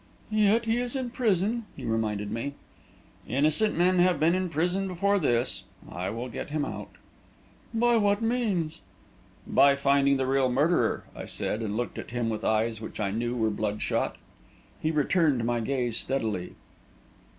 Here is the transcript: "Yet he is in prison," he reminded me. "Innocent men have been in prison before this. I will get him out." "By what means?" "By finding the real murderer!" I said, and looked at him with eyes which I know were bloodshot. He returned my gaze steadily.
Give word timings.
"Yet 0.31 0.65
he 0.65 0.77
is 0.77 0.95
in 0.95 1.11
prison," 1.11 1.67
he 1.75 1.85
reminded 1.85 2.31
me. 2.31 2.55
"Innocent 3.27 3.77
men 3.77 3.99
have 3.99 4.19
been 4.19 4.33
in 4.33 4.49
prison 4.49 4.87
before 4.87 5.19
this. 5.19 5.63
I 5.91 6.09
will 6.09 6.27
get 6.27 6.49
him 6.49 6.65
out." 6.65 6.89
"By 7.71 7.97
what 7.97 8.19
means?" 8.19 8.81
"By 9.45 9.75
finding 9.75 10.17
the 10.17 10.25
real 10.25 10.49
murderer!" 10.49 11.03
I 11.15 11.25
said, 11.25 11.61
and 11.61 11.77
looked 11.77 11.99
at 11.99 12.09
him 12.09 12.31
with 12.31 12.43
eyes 12.43 12.81
which 12.81 12.99
I 12.99 13.11
know 13.11 13.35
were 13.35 13.51
bloodshot. 13.51 14.15
He 14.81 14.89
returned 14.89 15.45
my 15.45 15.59
gaze 15.59 15.97
steadily. 15.97 16.55